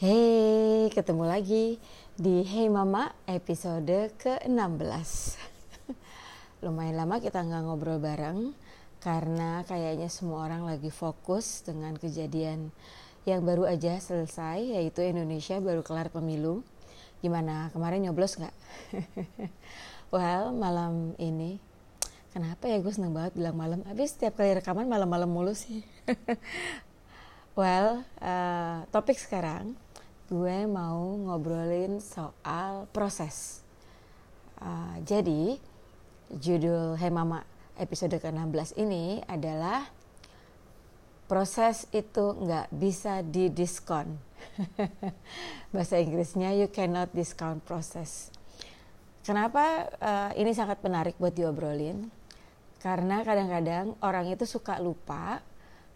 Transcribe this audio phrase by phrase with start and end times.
[0.00, 1.76] Hey, ketemu lagi
[2.16, 5.36] di Hey Mama episode ke-16.
[6.64, 8.56] Lumayan lama kita nggak ngobrol bareng
[8.96, 12.72] Karena kayaknya semua orang lagi fokus dengan kejadian
[13.28, 16.64] yang baru aja selesai Yaitu Indonesia baru kelar pemilu.
[17.20, 18.56] Gimana, kemarin nyoblos nggak?
[20.16, 21.60] well, malam ini
[22.32, 23.84] Kenapa ya gue seneng banget bilang malam?
[23.84, 25.84] Habis setiap kali rekaman malam-malam mulu sih.
[27.58, 29.74] Well, uh, topik sekarang
[30.30, 33.66] gue mau ngobrolin soal proses.
[34.62, 35.58] Uh, jadi
[36.30, 37.42] judul Hey Mama
[37.74, 39.90] episode ke-16 ini adalah
[41.26, 44.22] proses itu nggak bisa didiskon.
[45.74, 48.30] Bahasa Inggrisnya you cannot discount process.
[49.26, 52.06] Kenapa uh, ini sangat menarik buat diobrolin?
[52.78, 55.42] Karena kadang-kadang orang itu suka lupa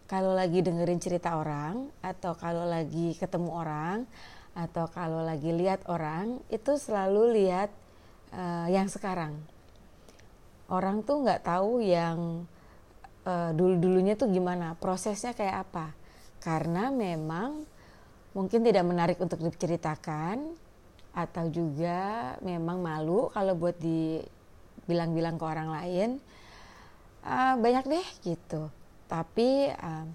[0.04, 3.98] kalau lagi dengerin cerita orang atau kalau lagi ketemu orang
[4.54, 7.72] atau kalau lagi lihat orang itu selalu lihat
[8.36, 9.34] uh, yang sekarang.
[10.68, 12.46] Orang tuh nggak tahu yang
[13.24, 15.96] uh, dulu dulunya tuh gimana prosesnya kayak apa.
[16.44, 17.64] Karena memang
[18.36, 20.52] mungkin tidak menarik untuk diceritakan
[21.14, 26.10] atau juga memang malu kalau buat dibilang-bilang ke orang lain
[27.22, 28.66] uh, banyak deh gitu
[29.08, 30.08] tapi um,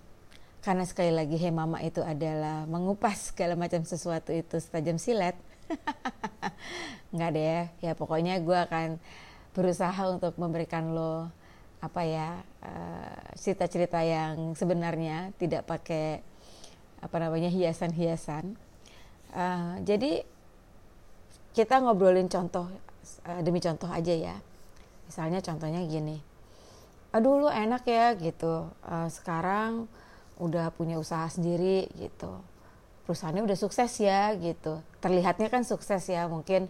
[0.59, 5.33] karena sekali lagi Hey Mama itu adalah mengupas segala macam sesuatu itu setajam silet
[7.15, 7.63] nggak deh.
[7.79, 8.99] Ya pokoknya gue akan
[9.55, 11.31] berusaha untuk memberikan lo
[11.79, 12.43] apa ya
[13.39, 16.19] cerita cerita-cerita yang sebenarnya tidak pakai
[16.99, 18.59] apa namanya hiasan-hiasan.
[19.31, 20.27] Uh, jadi
[21.55, 22.67] kita ngobrolin contoh
[23.23, 24.35] uh, demi contoh aja ya.
[25.07, 26.28] Misalnya contohnya gini
[27.09, 28.69] aduh lu enak ya gitu.
[28.85, 29.89] Uh, sekarang
[30.39, 32.31] udah punya usaha sendiri gitu.
[33.05, 34.79] Perusahaannya udah sukses ya gitu.
[35.02, 36.69] Terlihatnya kan sukses ya mungkin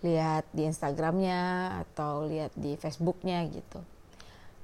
[0.00, 3.80] lihat di Instagramnya atau lihat di Facebooknya gitu.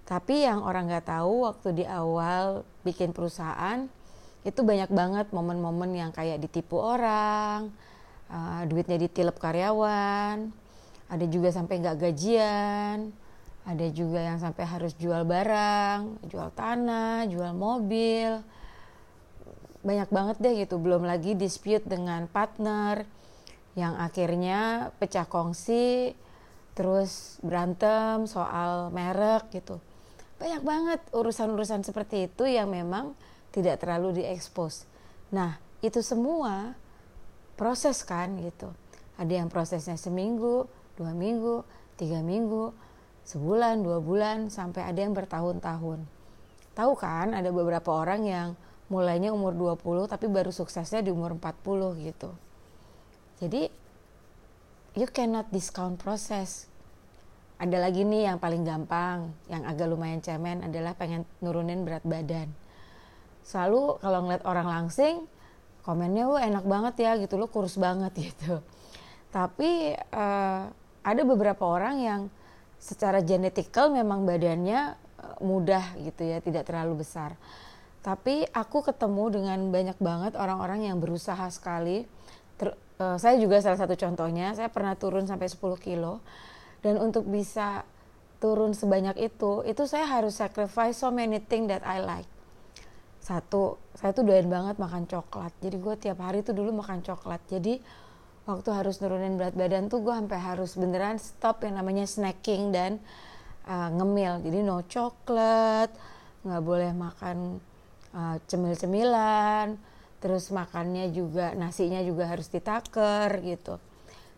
[0.06, 3.90] Tapi yang orang nggak tahu waktu di awal bikin perusahaan
[4.46, 7.74] itu banyak banget momen-momen yang kayak ditipu orang
[8.30, 10.54] uh, duitnya ditilep karyawan
[11.10, 13.10] ada juga sampai nggak gajian
[13.66, 18.38] ada juga yang sampai harus jual barang, jual tanah, jual mobil.
[19.82, 23.02] Banyak banget deh gitu, belum lagi dispute dengan partner
[23.74, 26.14] yang akhirnya pecah kongsi,
[26.78, 29.82] terus berantem soal merek gitu.
[30.38, 33.18] Banyak banget urusan-urusan seperti itu yang memang
[33.50, 34.86] tidak terlalu diekspos.
[35.34, 36.78] Nah, itu semua
[37.58, 38.70] proses kan gitu.
[39.16, 41.64] Ada yang prosesnya seminggu, dua minggu,
[41.96, 42.70] tiga minggu,
[43.26, 46.06] sebulan, dua bulan, sampai ada yang bertahun-tahun.
[46.78, 48.48] Tahu kan ada beberapa orang yang
[48.86, 52.30] mulainya umur 20 tapi baru suksesnya di umur 40 gitu.
[53.42, 53.66] Jadi
[54.94, 56.70] you cannot discount proses.
[57.56, 62.52] Ada lagi nih yang paling gampang, yang agak lumayan cemen adalah pengen nurunin berat badan.
[63.42, 65.24] Selalu kalau ngeliat orang langsing,
[65.80, 68.60] komennya lu enak banget ya gitu, lu kurus banget gitu.
[69.32, 70.68] Tapi uh,
[71.00, 72.20] ada beberapa orang yang
[72.76, 77.34] secara genetikal memang badannya eh, mudah gitu ya, tidak terlalu besar.
[78.06, 82.06] Tapi aku ketemu dengan banyak banget orang-orang yang berusaha sekali.
[82.54, 82.70] Ter,
[83.02, 86.22] uh, saya juga salah satu contohnya, saya pernah turun sampai 10 kilo.
[86.86, 87.82] Dan untuk bisa
[88.38, 92.30] turun sebanyak itu, itu saya harus sacrifice so many things that I like.
[93.18, 95.50] Satu, saya tuh doyan banget makan coklat.
[95.58, 97.42] Jadi gue tiap hari tuh dulu makan coklat.
[97.50, 97.82] Jadi
[98.46, 103.02] waktu harus nurunin berat badan tuh gue sampai harus beneran stop yang namanya snacking dan
[103.66, 104.38] uh, ngemil.
[104.46, 105.90] Jadi no coklat
[106.46, 107.58] nggak boleh makan
[108.14, 109.74] uh, cemil-cemilan
[110.22, 113.82] terus makannya juga nasinya juga harus ditaker gitu.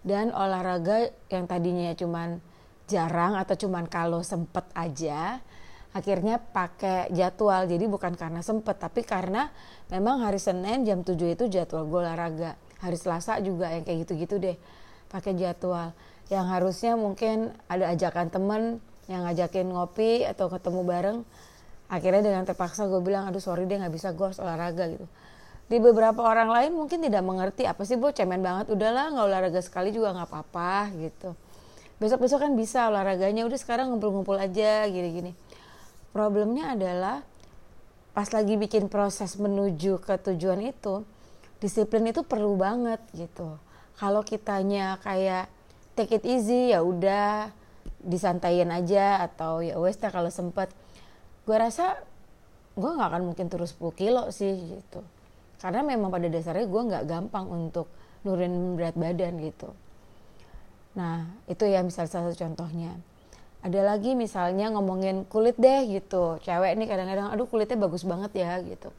[0.00, 2.40] Dan olahraga yang tadinya cuman
[2.88, 5.36] jarang atau cuman kalau sempet aja
[5.92, 7.68] akhirnya pakai jadwal.
[7.68, 9.52] Jadi bukan karena sempet tapi karena
[9.92, 14.38] memang hari Senin jam 7 itu jadwal gue olahraga hari Selasa juga yang kayak gitu-gitu
[14.38, 14.56] deh
[15.10, 15.92] pakai jadwal.
[16.28, 18.62] Yang harusnya mungkin ada ajakan temen
[19.08, 21.18] yang ngajakin ngopi atau ketemu bareng.
[21.88, 25.08] Akhirnya dengan terpaksa gue bilang aduh sorry deh nggak bisa gue harus olahraga gitu.
[25.68, 28.12] Di beberapa orang lain mungkin tidak mengerti apa sih bu?
[28.12, 28.68] Cemen banget.
[28.72, 31.32] Udahlah nggak olahraga sekali juga nggak apa-apa gitu.
[31.98, 35.32] Besok besok kan bisa olahraganya udah sekarang ngumpul-ngumpul aja gini-gini.
[36.12, 37.24] Problemnya adalah
[38.12, 41.04] pas lagi bikin proses menuju ke tujuan itu
[41.58, 43.58] disiplin itu perlu banget gitu.
[43.98, 45.50] Kalau kitanya kayak
[45.98, 47.50] take it easy ya udah
[47.98, 50.70] disantaiin aja atau ya wes kalau sempet.
[51.42, 51.98] Gue rasa
[52.78, 55.02] gue nggak akan mungkin terus 10 kilo sih gitu.
[55.58, 57.90] Karena memang pada dasarnya gue nggak gampang untuk
[58.22, 59.74] nurunin berat badan gitu.
[60.94, 62.94] Nah itu ya misal salah satu contohnya.
[63.66, 66.38] Ada lagi misalnya ngomongin kulit deh gitu.
[66.46, 68.94] Cewek nih kadang-kadang aduh kulitnya bagus banget ya gitu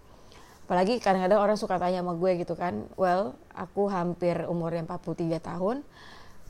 [0.69, 5.81] apalagi kadang-kadang orang suka tanya sama gue gitu kan well aku hampir umurnya 43 tahun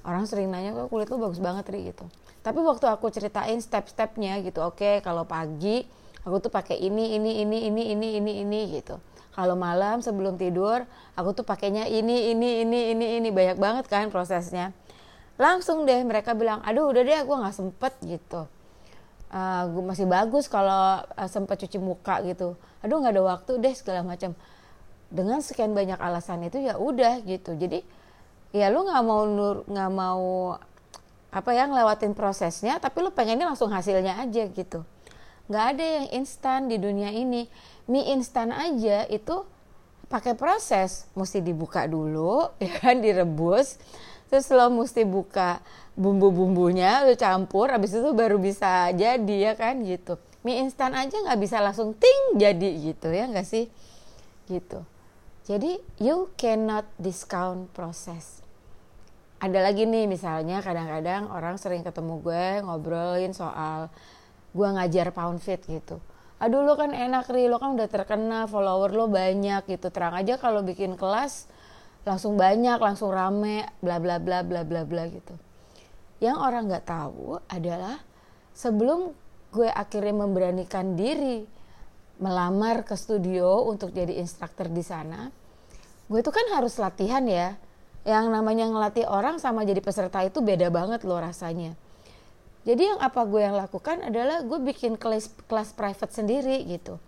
[0.03, 1.87] orang sering nanya kok kulit lu bagus banget ri?
[1.87, 2.03] gitu.
[2.43, 5.87] Tapi waktu aku ceritain step-stepnya gitu oke okay, kalau pagi
[6.27, 8.99] aku tuh pakai ini ini ini ini ini ini ini gitu.
[9.31, 10.83] Kalau malam sebelum tidur
[11.15, 13.29] aku tuh pakainya ini ini ini ini ini.
[13.31, 14.75] Banyak banget kan prosesnya.
[15.39, 18.51] Langsung deh mereka bilang aduh udah deh gue nggak sempet gitu
[19.29, 22.57] uh, ah, gue masih bagus kalau uh, sempet cuci muka gitu.
[22.81, 24.33] Aduh nggak ada waktu deh segala macam.
[25.09, 27.57] Dengan sekian banyak alasan itu ya udah gitu.
[27.57, 27.81] Jadi
[28.53, 29.21] ya lu nggak mau
[29.65, 30.57] nggak mau
[31.29, 34.81] apa ya ngelewatin prosesnya tapi lu pengennya langsung hasilnya aja gitu.
[35.49, 37.49] Nggak ada yang instan di dunia ini.
[37.89, 39.45] Mie instan aja itu
[40.09, 43.77] pakai proses mesti dibuka dulu ya kan direbus
[44.29, 45.61] terus lo mesti buka
[45.97, 50.21] bumbu-bumbunya lo campur habis itu baru bisa jadi ya kan gitu.
[50.45, 53.67] Mie instan aja nggak bisa langsung ting jadi gitu ya nggak sih?
[54.47, 54.79] Gitu.
[55.49, 58.39] Jadi you cannot discount proses.
[59.41, 63.89] Ada lagi nih misalnya kadang-kadang orang sering ketemu gue ngobrolin soal
[64.53, 65.97] gue ngajar pound fit gitu
[66.39, 67.45] aduh lo kan enak ri.
[67.51, 69.91] Lo kan udah terkenal follower lo banyak gitu.
[69.91, 71.51] Terang aja kalau bikin kelas
[72.07, 75.35] langsung banyak langsung rame bla bla bla bla bla bla gitu.
[76.23, 77.99] Yang orang nggak tahu adalah
[78.55, 79.11] sebelum
[79.51, 81.43] gue akhirnya memberanikan diri
[82.19, 85.31] melamar ke studio untuk jadi instruktur di sana
[86.09, 87.55] gue itu kan harus latihan ya.
[88.07, 91.75] Yang namanya ngelatih orang sama jadi peserta itu beda banget loh rasanya
[92.69, 97.01] jadi yang apa gue yang lakukan adalah gue bikin kelas kelas private sendiri gitu.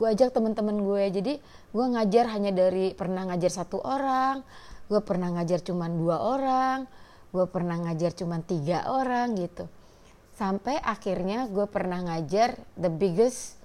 [0.00, 1.04] Gue ajak temen-temen gue.
[1.12, 1.34] Jadi
[1.76, 4.40] gue ngajar hanya dari pernah ngajar satu orang
[4.86, 6.86] gue pernah ngajar cuma dua orang
[7.34, 9.68] gue pernah ngajar cuma tiga orang gitu.
[10.32, 13.60] Sampai akhirnya gue pernah ngajar the biggest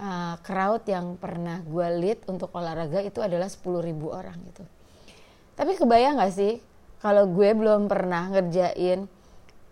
[0.00, 4.64] uh, crowd yang pernah gue lead untuk olahraga itu adalah 10 ribu orang gitu.
[5.52, 6.64] Tapi kebayang gak sih
[7.04, 9.04] kalau gue belum pernah ngerjain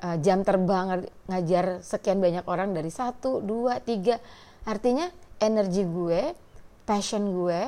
[0.02, 4.20] uh, jam terbang ngajar sekian banyak orang dari satu dua tiga
[4.64, 5.08] artinya
[5.40, 6.36] energi gue,
[6.84, 7.62] passion gue,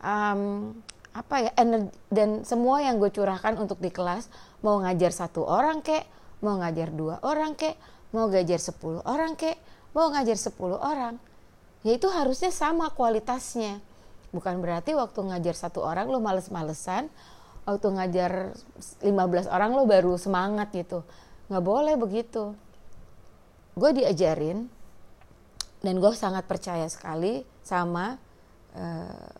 [0.00, 0.70] um,
[1.10, 4.30] apa ya, energi dan semua yang gue curahkan untuk di kelas,
[4.62, 6.06] mau ngajar satu orang kek,
[6.46, 7.74] mau ngajar dua orang kek,
[8.14, 9.58] mau ngajar sepuluh orang kek,
[9.98, 11.18] mau ngajar sepuluh orang,
[11.82, 13.82] ya itu harusnya sama kualitasnya.
[14.30, 17.08] Bukan berarti waktu ngajar satu orang lo males-malesan,
[17.64, 18.52] waktu ngajar
[19.00, 21.00] 15 orang lo baru semangat gitu.
[21.48, 22.52] Nggak boleh begitu.
[23.72, 24.68] Gue diajarin
[25.80, 28.20] dan gue sangat percaya sekali sama
[28.76, 29.30] uh,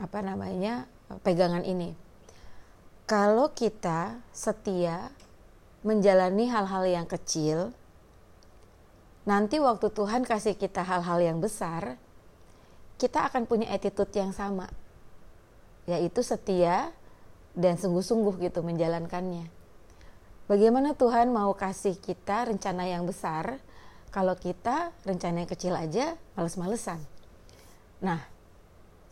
[0.00, 0.88] apa namanya
[1.20, 1.92] pegangan ini.
[3.04, 5.12] Kalau kita setia
[5.84, 7.72] menjalani hal-hal yang kecil
[9.28, 12.00] nanti waktu Tuhan kasih kita hal-hal yang besar
[12.96, 14.72] kita akan punya attitude yang sama.
[15.84, 16.96] Yaitu setia
[17.52, 19.57] dan sungguh-sungguh gitu menjalankannya
[20.48, 23.60] bagaimana Tuhan mau kasih kita rencana yang besar
[24.08, 26.98] kalau kita rencana yang kecil aja males-malesan.
[28.00, 28.18] Nah,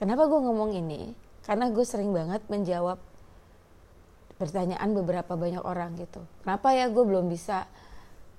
[0.01, 1.13] kenapa gue ngomong ini?
[1.45, 2.99] Karena gue sering banget menjawab
[4.41, 6.25] pertanyaan beberapa banyak orang gitu.
[6.43, 7.69] Kenapa ya gue belum bisa?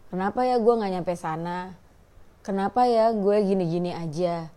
[0.09, 1.77] Kenapa ya gue nggak nyampe sana?
[2.41, 4.49] Kenapa ya gue gini-gini aja?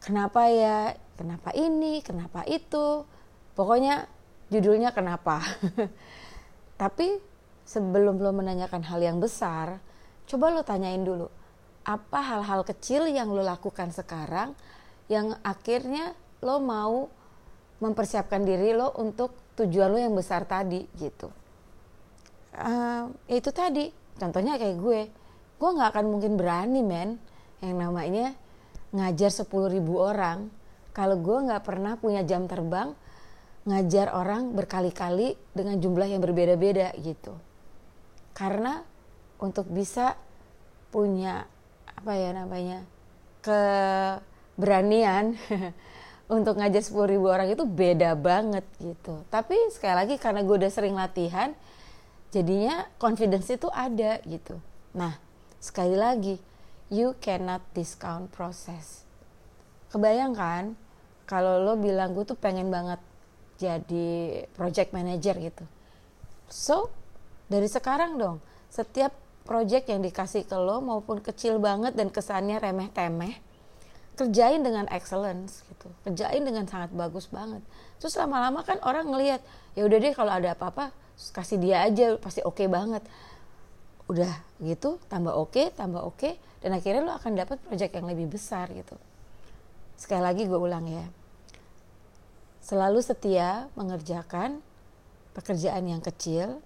[0.00, 0.96] Kenapa ya?
[1.20, 2.00] Kenapa ini?
[2.00, 3.04] Kenapa itu?
[3.52, 4.08] Pokoknya
[4.48, 5.44] judulnya kenapa.
[6.80, 7.29] Tapi
[7.70, 9.78] sebelum lo menanyakan hal yang besar,
[10.30, 11.26] Coba lo tanyain dulu,
[11.82, 14.54] apa hal-hal kecil yang lo lakukan sekarang
[15.10, 17.10] yang akhirnya lo mau
[17.82, 21.26] mempersiapkan diri lo untuk tujuan lo yang besar tadi gitu.
[22.54, 23.90] Uh, itu tadi,
[24.22, 25.00] contohnya kayak gue,
[25.58, 27.18] gue nggak akan mungkin berani men
[27.58, 28.30] yang namanya
[28.94, 30.46] ngajar 10 ribu orang
[30.94, 32.94] kalau gue nggak pernah punya jam terbang
[33.66, 37.49] ngajar orang berkali-kali dengan jumlah yang berbeda-beda gitu.
[38.40, 38.80] Karena
[39.36, 40.16] untuk bisa
[40.88, 41.44] punya
[41.84, 42.88] apa ya namanya
[43.44, 45.36] keberanian
[46.36, 49.28] untuk ngajar 10 ribu orang itu beda banget gitu.
[49.28, 51.52] Tapi sekali lagi karena gue udah sering latihan,
[52.32, 54.56] jadinya confidence itu ada gitu.
[54.96, 55.20] Nah,
[55.60, 56.40] sekali lagi,
[56.88, 59.04] you cannot discount process.
[59.92, 60.78] Kebayangkan
[61.28, 63.02] kalau lo bilang gue tuh pengen banget
[63.60, 65.64] jadi project manager gitu.
[66.48, 66.90] So,
[67.50, 68.38] dari sekarang dong,
[68.70, 69.10] setiap
[69.42, 73.50] project yang dikasih ke lo maupun kecil banget dan kesannya remeh-temeh
[74.20, 75.88] kerjain dengan excellence gitu.
[76.04, 77.64] Kerjain dengan sangat bagus banget.
[77.96, 79.40] Terus lama-lama kan orang ngelihat
[79.72, 80.92] ya udah deh kalau ada apa-apa
[81.32, 83.00] kasih dia aja pasti oke okay banget.
[84.12, 84.28] Udah
[84.60, 88.28] gitu tambah oke okay, tambah oke okay, dan akhirnya lo akan dapat project yang lebih
[88.28, 88.92] besar gitu.
[89.96, 91.06] Sekali lagi gue ulang ya.
[92.60, 94.60] Selalu setia mengerjakan
[95.32, 96.60] pekerjaan yang kecil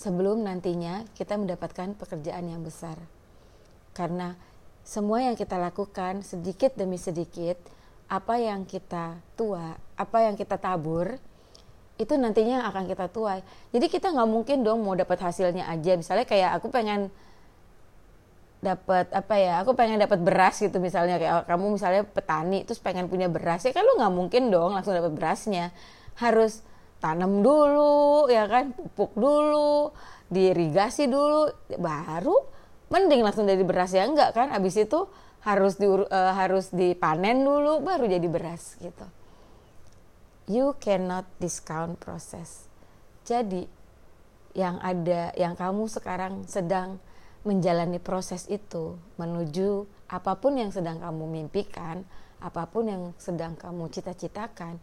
[0.00, 2.96] sebelum nantinya kita mendapatkan pekerjaan yang besar
[3.92, 4.32] karena
[4.80, 7.60] semua yang kita lakukan sedikit demi sedikit,
[8.08, 11.20] apa yang kita tua, apa yang kita tabur,
[12.00, 13.44] itu nantinya akan kita tuai.
[13.70, 15.94] Jadi kita nggak mungkin dong mau dapat hasilnya aja.
[16.00, 17.12] Misalnya kayak aku pengen
[18.60, 23.08] dapat apa ya aku pengen dapat beras gitu misalnya kayak kamu misalnya petani terus pengen
[23.08, 25.72] punya beras ya kan lu nggak mungkin dong langsung dapat berasnya
[26.20, 26.60] harus
[27.00, 28.76] tanam dulu ya kan?
[28.76, 29.90] Pupuk dulu
[30.30, 32.36] diirigasi dulu baru
[32.92, 34.52] mending langsung jadi beras ya enggak kan?
[34.52, 35.08] Abis itu
[35.40, 36.04] harus di uh,
[36.36, 39.06] harus dipanen dulu baru jadi beras gitu.
[40.50, 42.68] You cannot discount proses.
[43.24, 43.64] Jadi
[44.52, 46.98] yang ada yang kamu sekarang sedang
[47.46, 52.04] menjalani proses itu menuju apa pun yang sedang kamu mimpikan
[52.42, 54.76] apa pun yang sedang kamu cita-citakan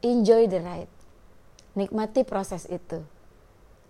[0.00, 0.92] enjoy the ride
[1.76, 3.00] nikmati proses itu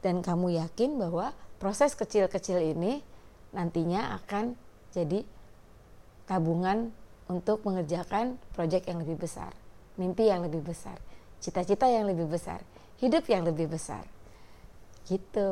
[0.01, 3.05] dan kamu yakin bahwa proses kecil-kecil ini
[3.53, 4.57] nantinya akan
[4.91, 5.23] jadi
[6.25, 6.95] tabungan
[7.31, 9.55] untuk mengerjakan proyek yang lebih besar,
[9.95, 10.99] mimpi yang lebih besar,
[11.39, 12.63] cita-cita yang lebih besar,
[12.99, 14.03] hidup yang lebih besar.
[15.07, 15.51] Gitu.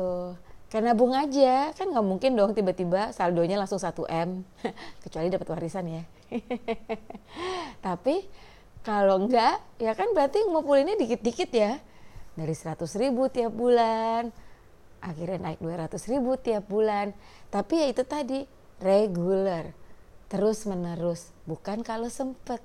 [0.69, 4.43] Karena bung aja, kan nggak mungkin dong tiba-tiba saldonya langsung 1 M,
[5.03, 6.03] kecuali dapat warisan ya.
[7.85, 8.27] Tapi
[8.89, 11.77] kalau enggak, ya kan berarti ngumpulinnya dikit-dikit ya.
[12.33, 14.33] Dari 100 ribu tiap bulan,
[14.97, 17.13] akhirnya naik 200 ribu tiap bulan.
[17.53, 18.49] Tapi ya itu tadi
[18.81, 19.77] regular
[20.29, 22.61] terus menerus bukan kalau sempet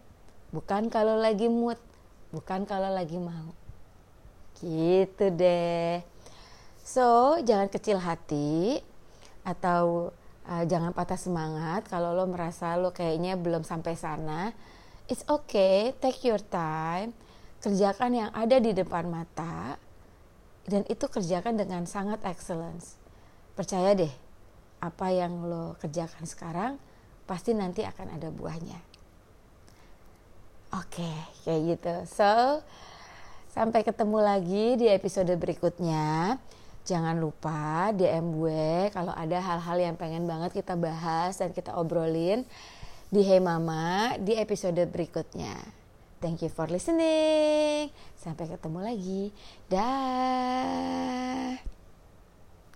[0.52, 1.76] bukan kalau lagi mood
[2.32, 3.52] bukan kalau lagi mau.
[4.64, 6.00] Gitu deh.
[6.80, 8.80] So jangan kecil hati
[9.44, 10.08] atau
[10.48, 14.56] uh, jangan patah semangat kalau lo merasa lo kayaknya belum sampai sana
[15.08, 17.12] it's okay take your time.
[17.60, 19.80] Kerjakan yang ada di depan mata
[20.68, 22.96] dan itu kerjakan dengan sangat excellence.
[23.56, 24.12] Percaya deh
[24.84, 26.72] apa yang lo kerjakan sekarang
[27.24, 28.80] pasti nanti akan ada buahnya.
[30.76, 31.18] Oke okay,
[31.48, 31.94] kayak gitu.
[32.08, 32.60] So
[33.52, 36.36] sampai ketemu lagi di episode berikutnya.
[36.84, 42.44] Jangan lupa DM gue kalau ada hal-hal yang pengen banget kita bahas dan kita obrolin
[43.14, 45.54] di Hey Mama di episode berikutnya.
[46.18, 47.94] Thank you for listening.
[48.18, 49.30] Sampai ketemu lagi.
[49.70, 51.73] Dah.